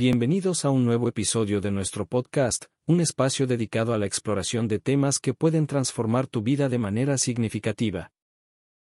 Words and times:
Bienvenidos 0.00 0.64
a 0.64 0.70
un 0.70 0.84
nuevo 0.84 1.08
episodio 1.08 1.60
de 1.60 1.72
nuestro 1.72 2.06
podcast, 2.06 2.66
un 2.86 3.00
espacio 3.00 3.48
dedicado 3.48 3.92
a 3.92 3.98
la 3.98 4.06
exploración 4.06 4.68
de 4.68 4.78
temas 4.78 5.18
que 5.18 5.34
pueden 5.34 5.66
transformar 5.66 6.28
tu 6.28 6.40
vida 6.40 6.68
de 6.68 6.78
manera 6.78 7.18
significativa. 7.18 8.12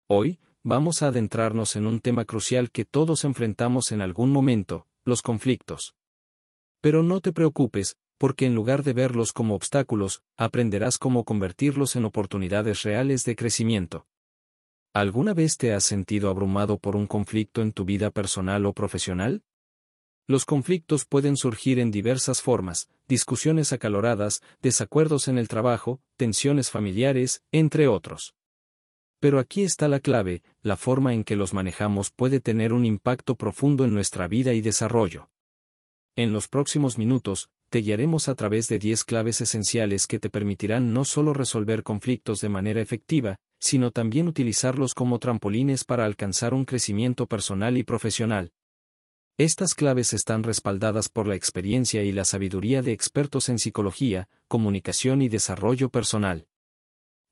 Hoy, 0.08 0.38
vamos 0.62 1.02
a 1.02 1.08
adentrarnos 1.08 1.74
en 1.74 1.88
un 1.88 1.98
tema 1.98 2.26
crucial 2.26 2.70
que 2.70 2.84
todos 2.84 3.24
enfrentamos 3.24 3.90
en 3.90 4.02
algún 4.02 4.30
momento, 4.30 4.86
los 5.04 5.20
conflictos. 5.20 5.96
Pero 6.80 7.03
no 7.03 7.21
te 7.21 7.33
preocupes, 7.33 7.97
porque 8.17 8.47
en 8.47 8.54
lugar 8.54 8.85
de 8.85 8.92
verlos 8.92 9.33
como 9.33 9.56
obstáculos, 9.56 10.22
aprenderás 10.37 10.97
cómo 10.97 11.24
convertirlos 11.24 11.97
en 11.97 12.04
oportunidades 12.04 12.85
reales 12.85 13.24
de 13.24 13.35
crecimiento. 13.35 14.06
¿Alguna 14.95 15.35
vez 15.35 15.56
te 15.56 15.72
has 15.72 15.83
sentido 15.83 16.30
abrumado 16.30 16.79
por 16.79 16.95
un 16.95 17.09
conflicto 17.09 17.62
en 17.62 17.73
tu 17.73 17.84
vida 17.84 18.12
personal 18.12 18.65
o 18.65 18.73
profesional? 18.74 19.42
Los 20.27 20.45
conflictos 20.45 21.05
pueden 21.05 21.36
surgir 21.36 21.78
en 21.78 21.91
diversas 21.91 22.42
formas, 22.42 22.88
discusiones 23.08 23.72
acaloradas, 23.72 24.42
desacuerdos 24.62 25.28
en 25.28 25.38
el 25.38 25.48
trabajo, 25.48 26.00
tensiones 26.16 26.70
familiares, 26.70 27.42
entre 27.52 27.88
otros. 27.88 28.34
Pero 29.20 29.38
aquí 29.38 29.62
está 29.62 29.88
la 29.88 30.00
clave, 30.00 30.42
la 30.62 30.76
forma 30.76 31.12
en 31.12 31.24
que 31.24 31.36
los 31.36 31.52
manejamos 31.52 32.10
puede 32.10 32.40
tener 32.40 32.72
un 32.72 32.86
impacto 32.86 33.34
profundo 33.34 33.84
en 33.84 33.92
nuestra 33.92 34.28
vida 34.28 34.54
y 34.54 34.60
desarrollo. 34.60 35.30
En 36.16 36.32
los 36.32 36.48
próximos 36.48 36.96
minutos, 36.96 37.50
te 37.70 37.80
guiaremos 37.80 38.28
a 38.28 38.34
través 38.34 38.66
de 38.68 38.78
10 38.78 39.04
claves 39.04 39.40
esenciales 39.40 40.06
que 40.06 40.18
te 40.18 40.28
permitirán 40.28 40.92
no 40.92 41.04
solo 41.04 41.32
resolver 41.32 41.82
conflictos 41.82 42.40
de 42.40 42.48
manera 42.48 42.80
efectiva, 42.80 43.37
sino 43.60 43.90
también 43.90 44.26
utilizarlos 44.26 44.95
como 44.95 45.18
trampolines 45.18 45.84
para 45.84 46.04
alcanzar 46.04 46.52
un 46.52 46.64
crecimiento 46.64 47.26
personal 47.26 47.76
y 47.76 47.84
profesional. 47.84 48.52
Estas 49.40 49.74
claves 49.74 50.12
están 50.12 50.42
respaldadas 50.42 51.08
por 51.08 51.26
la 51.26 51.34
experiencia 51.34 52.02
y 52.02 52.12
la 52.12 52.26
sabiduría 52.26 52.82
de 52.82 52.92
expertos 52.92 53.48
en 53.48 53.58
psicología, 53.58 54.28
comunicación 54.48 55.23
y 55.23 55.30
desarrollo 55.30 55.88
personal. 55.88 56.46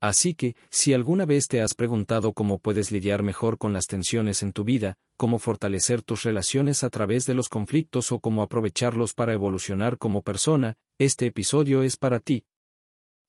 Así 0.01 0.33
que, 0.33 0.55
si 0.71 0.95
alguna 0.95 1.27
vez 1.27 1.47
te 1.47 1.61
has 1.61 1.75
preguntado 1.75 2.33
cómo 2.33 2.57
puedes 2.57 2.91
lidiar 2.91 3.21
mejor 3.21 3.59
con 3.59 3.73
las 3.73 3.85
tensiones 3.85 4.41
en 4.41 4.53
tu 4.53 4.63
vida, 4.63 4.95
cómo 5.17 5.37
fortalecer 5.37 6.01
tus 6.01 6.23
relaciones 6.23 6.83
a 6.83 6.89
través 6.89 7.27
de 7.27 7.35
los 7.35 7.47
conflictos 7.47 8.11
o 8.11 8.19
cómo 8.19 8.41
aprovecharlos 8.41 9.13
para 9.13 9.33
evolucionar 9.33 9.99
como 9.99 10.23
persona, 10.23 10.77
este 10.97 11.27
episodio 11.27 11.83
es 11.83 11.95
para 11.95 12.19
ti. 12.19 12.43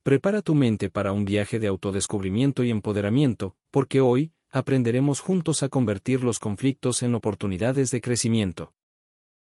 Prepara 0.02 0.40
tu 0.40 0.54
mente 0.54 0.88
para 0.88 1.12
un 1.12 1.26
viaje 1.26 1.58
de 1.58 1.66
autodescubrimiento 1.66 2.64
y 2.64 2.70
empoderamiento, 2.70 3.56
porque 3.70 4.00
hoy, 4.00 4.32
aprenderemos 4.50 5.20
juntos 5.20 5.62
a 5.62 5.68
convertir 5.68 6.24
los 6.24 6.38
conflictos 6.38 7.02
en 7.02 7.14
oportunidades 7.14 7.90
de 7.90 8.00
crecimiento. 8.00 8.74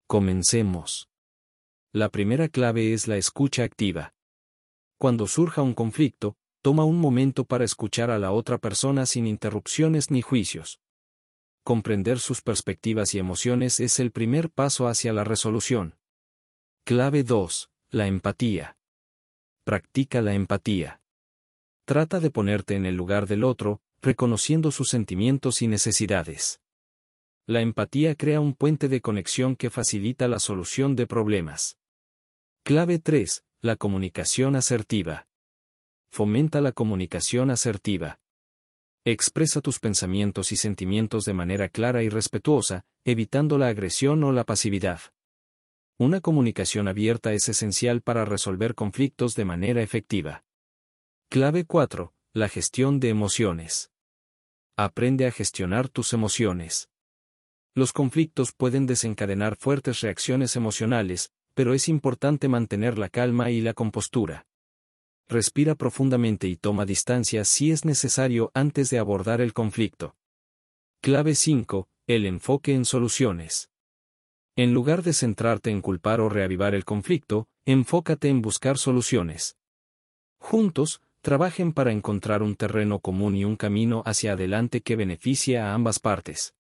Comencemos. 0.08 1.10
La 1.94 2.10
primera 2.10 2.50
clave 2.50 2.94
es 2.94 3.08
la 3.08 3.18
escucha 3.18 3.64
activa. 3.64 4.14
Cuando 4.98 5.28
surja 5.28 5.62
un 5.62 5.74
conflicto, 5.74 6.36
toma 6.62 6.84
un 6.84 7.00
momento 7.00 7.46
para 7.46 7.64
escuchar 7.64 8.12
a 8.12 8.20
la 8.20 8.32
otra 8.32 8.58
persona 8.58 9.06
sin 9.06 9.26
interrupciones 9.26 10.12
ni 10.12 10.22
juicios. 10.22 10.82
Comprender 11.64 12.20
sus 12.20 12.42
perspectivas 12.42 13.14
y 13.14 13.20
emociones 13.20 13.80
es 13.80 14.00
el 14.00 14.12
primer 14.12 14.50
paso 14.50 14.88
hacia 14.88 15.14
la 15.14 15.24
resolución. 15.24 15.96
Clave 16.84 17.24
2. 17.24 17.70
La 17.92 18.08
empatía. 18.08 18.78
Practica 19.64 20.22
la 20.22 20.34
empatía. 20.34 21.02
Trata 21.86 22.20
de 22.20 22.32
ponerte 22.32 22.76
en 22.76 22.86
el 22.86 22.96
lugar 22.96 23.28
del 23.28 23.44
otro, 23.44 23.82
reconociendo 24.02 24.72
sus 24.72 24.90
sentimientos 24.90 25.62
y 25.62 25.68
necesidades. 25.68 26.62
La 27.46 27.62
empatía 27.62 28.16
crea 28.16 28.40
un 28.40 28.54
puente 28.54 28.90
de 28.90 29.02
conexión 29.02 29.56
que 29.56 29.70
facilita 29.70 30.28
la 30.28 30.40
solución 30.40 30.96
de 30.96 31.08
problemas. 31.08 31.78
Clave 32.64 33.00
3. 33.00 33.44
La 33.62 33.76
comunicación 33.76 34.56
asertiva 34.56 35.30
fomenta 36.10 36.60
la 36.60 36.72
comunicación 36.72 37.52
asertiva. 37.52 38.20
Expresa 39.06 39.62
tus 39.62 39.80
pensamientos 39.80 40.52
y 40.52 40.58
sentimientos 40.58 41.24
de 41.26 41.34
manera 41.34 41.70
clara 41.70 42.04
y 42.04 42.10
respetuosa, 42.10 42.84
evitando 43.06 43.58
la 43.58 43.68
agresión 43.68 44.24
o 44.24 44.32
la 44.32 44.44
pasividad. 44.44 45.00
Una 45.98 46.22
comunicación 46.22 46.88
abierta 46.88 47.34
es 47.34 47.48
esencial 47.50 48.02
para 48.02 48.26
resolver 48.26 48.76
conflictos 48.76 49.36
de 49.36 49.46
manera 49.46 49.82
efectiva. 49.82 50.44
Clave 51.30 51.66
4. 51.66 52.14
La 52.34 52.48
gestión 52.48 53.00
de 53.00 53.10
emociones. 53.10 53.92
Aprende 54.78 55.26
a 55.26 55.32
gestionar 55.32 55.90
tus 55.90 56.14
emociones. 56.14 56.90
Los 57.74 57.92
conflictos 57.92 58.52
pueden 58.52 58.86
desencadenar 58.86 59.56
fuertes 59.56 60.02
reacciones 60.02 60.56
emocionales, 60.56 61.32
pero 61.54 61.74
es 61.74 61.90
importante 61.90 62.48
mantener 62.48 62.98
la 62.98 63.10
calma 63.10 63.50
y 63.52 63.62
la 63.62 63.74
compostura 63.74 64.46
respira 65.30 65.76
profundamente 65.76 66.48
y 66.48 66.58
toma 66.58 66.86
distancia 66.86 67.46
si 67.46 67.72
es 67.72 67.86
necesario 67.86 68.52
antes 68.56 68.90
de 68.90 68.98
abordar 68.98 69.42
el 69.42 69.54
conflicto. 69.54 70.16
Clave 71.02 71.36
5. 71.36 71.88
El 72.08 72.26
enfoque 72.26 72.74
en 72.74 72.84
soluciones. 72.84 73.70
En 74.56 74.74
lugar 74.74 75.04
de 75.04 75.14
centrarte 75.14 75.70
en 75.70 75.82
culpar 75.82 76.20
o 76.20 76.30
reavivar 76.30 76.74
el 76.74 76.84
conflicto, 76.84 77.48
enfócate 77.66 78.28
en 78.28 78.42
buscar 78.42 78.80
soluciones. 78.80 79.56
Juntos, 80.40 81.00
trabajen 81.22 81.74
para 81.74 81.92
encontrar 81.92 82.42
un 82.44 82.56
terreno 82.56 83.00
común 83.00 83.36
y 83.36 83.46
un 83.46 83.56
camino 83.56 84.04
hacia 84.06 84.34
adelante 84.34 84.82
que 84.82 84.96
beneficie 84.96 85.58
a 85.58 85.74
ambas 85.74 86.00
partes. 86.00 86.56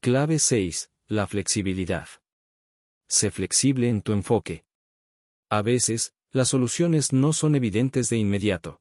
Clave 0.00 0.38
6. 0.38 0.90
La 1.08 1.26
flexibilidad. 1.26 2.08
Sé 3.08 3.30
flexible 3.30 3.88
en 3.88 4.02
tu 4.02 4.12
enfoque. 4.12 4.64
A 5.50 5.62
veces, 5.62 6.14
las 6.30 6.48
soluciones 6.48 7.12
no 7.12 7.32
son 7.32 7.56
evidentes 7.56 8.08
de 8.08 8.16
inmediato. 8.16 8.80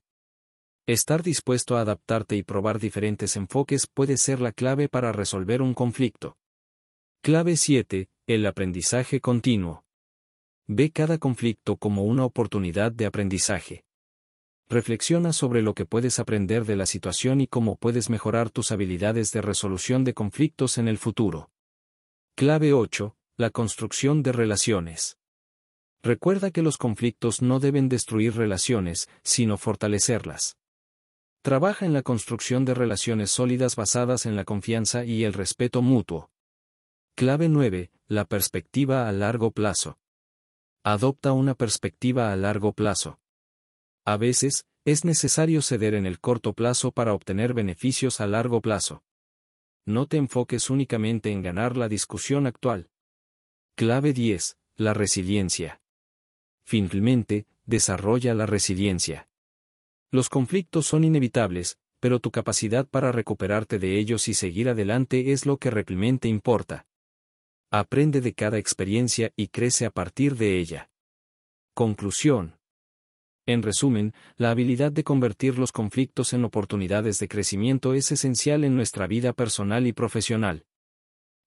Estar 0.85 1.23
dispuesto 1.23 1.77
a 1.77 1.81
adaptarte 1.81 2.35
y 2.35 2.43
probar 2.43 2.79
diferentes 2.79 3.35
enfoques 3.35 3.87
puede 3.87 4.17
ser 4.17 4.39
la 4.39 4.51
clave 4.51 4.89
para 4.89 5.11
resolver 5.11 5.61
un 5.61 5.73
conflicto. 5.73 6.37
Clave 7.21 7.57
7. 7.57 8.09
El 8.27 8.45
aprendizaje 8.45 9.19
continuo. 9.19 9.83
Ve 10.67 10.91
cada 10.91 11.17
conflicto 11.17 11.77
como 11.77 12.03
una 12.03 12.25
oportunidad 12.25 12.91
de 12.91 13.07
aprendizaje. 13.07 13.83
Reflexiona 14.71 15.33
sobre 15.33 15.63
lo 15.63 15.73
que 15.73 15.87
puedes 15.87 16.19
aprender 16.19 16.63
de 16.63 16.75
la 16.75 16.85
situación 16.85 17.41
y 17.41 17.47
cómo 17.47 17.75
puedes 17.75 18.11
mejorar 18.11 18.51
tus 18.51 18.71
habilidades 18.71 19.31
de 19.31 19.41
resolución 19.41 20.03
de 20.03 20.13
conflictos 20.13 20.77
en 20.77 20.87
el 20.87 20.99
futuro. 20.99 21.49
Clave 22.35 22.73
8. 22.73 23.15
La 23.37 23.49
construcción 23.49 24.21
de 24.21 24.31
relaciones. 24.31 25.17
Recuerda 26.03 26.51
que 26.51 26.61
los 26.61 26.77
conflictos 26.77 27.41
no 27.41 27.59
deben 27.59 27.89
destruir 27.89 28.35
relaciones, 28.35 29.09
sino 29.23 29.57
fortalecerlas. 29.57 30.55
Trabaja 31.41 31.87
en 31.87 31.93
la 31.93 32.03
construcción 32.03 32.63
de 32.63 32.75
relaciones 32.75 33.31
sólidas 33.31 33.75
basadas 33.75 34.27
en 34.27 34.35
la 34.35 34.43
confianza 34.45 35.03
y 35.03 35.23
el 35.23 35.33
respeto 35.33 35.81
mutuo. 35.81 36.29
Clave 37.15 37.49
9. 37.49 37.89
La 38.07 38.25
perspectiva 38.25 39.09
a 39.09 39.11
largo 39.13 39.49
plazo. 39.49 39.97
Adopta 40.83 41.31
una 41.31 41.55
perspectiva 41.55 42.31
a 42.31 42.35
largo 42.35 42.73
plazo. 42.73 43.19
A 44.05 44.17
veces, 44.17 44.65
es 44.85 45.05
necesario 45.05 45.61
ceder 45.61 45.93
en 45.93 46.05
el 46.05 46.19
corto 46.19 46.53
plazo 46.53 46.91
para 46.91 47.13
obtener 47.13 47.53
beneficios 47.53 48.21
a 48.21 48.27
largo 48.27 48.61
plazo. 48.61 49.03
No 49.85 50.07
te 50.07 50.17
enfoques 50.17 50.69
únicamente 50.69 51.31
en 51.31 51.41
ganar 51.41 51.77
la 51.77 51.89
discusión 51.89 52.47
actual. 52.47 52.89
Clave 53.75 54.13
10. 54.13 54.57
La 54.75 54.93
resiliencia 54.93 55.81
finalmente, 56.69 57.47
desarrolla 57.65 58.35
la 58.35 58.45
resiliencia. 58.45 59.27
Los 60.11 60.29
conflictos 60.29 60.85
son 60.85 61.03
inevitables, 61.03 61.79
pero 61.99 62.19
tu 62.19 62.29
capacidad 62.29 62.87
para 62.87 63.11
recuperarte 63.11 63.79
de 63.79 63.97
ellos 63.97 64.27
y 64.27 64.35
seguir 64.35 64.69
adelante 64.69 65.31
es 65.31 65.47
lo 65.47 65.57
que 65.57 65.71
realmente 65.71 66.27
importa. 66.27 66.85
Aprende 67.71 68.21
de 68.21 68.35
cada 68.35 68.59
experiencia 68.59 69.33
y 69.35 69.47
crece 69.47 69.87
a 69.87 69.89
partir 69.89 70.35
de 70.35 70.59
ella. 70.59 70.91
Conclusión. 71.73 72.58
En 73.49 73.63
resumen, 73.63 74.13
la 74.37 74.51
habilidad 74.51 74.91
de 74.91 75.03
convertir 75.03 75.57
los 75.57 75.71
conflictos 75.71 76.33
en 76.33 76.45
oportunidades 76.45 77.17
de 77.17 77.27
crecimiento 77.27 77.95
es 77.95 78.11
esencial 78.11 78.63
en 78.63 78.75
nuestra 78.75 79.07
vida 79.07 79.33
personal 79.33 79.87
y 79.87 79.91
profesional. 79.91 80.67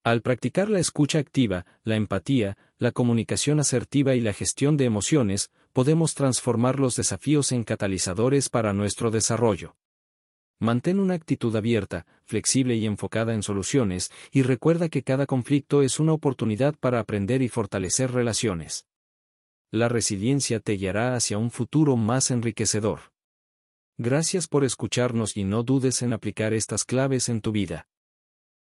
Al 0.03 0.21
practicar 0.21 0.69
la 0.69 0.81
escucha 0.81 1.21
activa, 1.21 1.65
la 1.85 1.95
empatía, 1.95 2.59
la 2.77 2.91
comunicación 2.91 3.61
asertiva 3.61 4.17
y 4.17 4.21
la 4.21 4.33
gestión 4.33 4.77
de 4.77 4.85
emociones, 4.85 5.53
podemos 5.73 6.17
transformar 6.17 6.81
los 6.81 6.97
desafíos 6.97 7.53
en 7.53 7.63
catalizadores 7.63 8.49
para 8.49 8.73
nuestro 8.73 9.13
desarrollo. 9.13 9.77
Mantén 10.59 10.99
una 10.99 11.15
actitud 11.15 11.55
abierta, 11.55 12.05
flexible 12.25 12.75
y 12.75 12.85
enfocada 12.85 13.33
en 13.33 13.45
soluciones, 13.45 14.11
y 14.33 14.43
recuerda 14.43 14.89
que 14.89 15.05
cada 15.05 15.27
conflicto 15.27 15.83
es 15.83 16.01
una 16.01 16.15
oportunidad 16.15 16.75
para 16.75 16.99
aprender 16.99 17.43
y 17.43 17.49
fortalecer 17.49 18.11
relaciones. 18.11 18.87
La 19.75 19.89
resiliencia 19.89 20.61
te 20.61 20.75
guiará 20.75 21.15
hacia 21.17 21.39
un 21.39 21.51
futuro 21.51 21.97
más 21.97 22.31
enriquecedor. 22.31 23.01
Gracias 23.97 24.47
por 24.47 24.65
escucharnos 24.65 25.35
y 25.39 25.45
no 25.45 25.63
dudes 25.63 26.03
en 26.03 26.13
aplicar 26.13 26.53
estas 26.53 26.85
claves 26.85 27.31
en 27.31 27.41
tu 27.41 27.53
vida. 27.53 27.87